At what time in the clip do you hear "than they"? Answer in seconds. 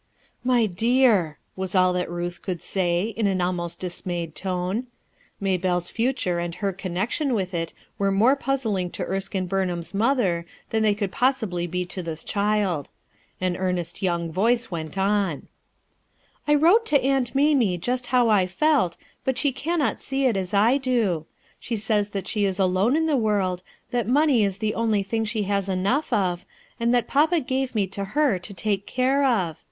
10.71-10.95